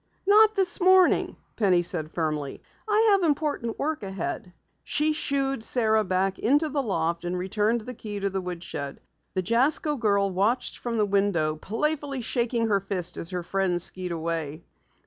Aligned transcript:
"Not 0.25 0.55
this 0.55 0.81
morning," 0.81 1.35
Penny 1.57 1.83
said 1.83 2.11
firmly. 2.11 2.63
"I 2.89 3.09
have 3.11 3.21
important 3.21 3.77
work 3.77 4.01
ahead." 4.01 4.51
She 4.83 5.13
shooed 5.13 5.63
Sara 5.63 6.03
back 6.03 6.39
into 6.39 6.69
the 6.69 6.81
loft 6.81 7.23
and 7.23 7.37
returned 7.37 7.81
the 7.81 7.93
key 7.93 8.19
to 8.19 8.31
the 8.31 8.41
woodshed. 8.41 8.99
The 9.35 9.43
Jasko 9.43 9.97
girl 9.97 10.31
watched 10.31 10.79
from 10.79 10.97
the 10.97 11.05
window, 11.05 11.55
playfully 11.55 12.21
shaking 12.21 12.67
her 12.69 12.79
fist 12.79 13.15
as 13.15 13.29
her 13.29 13.43
friend 13.43 13.79
skied 13.79 14.11
away. 14.11 14.63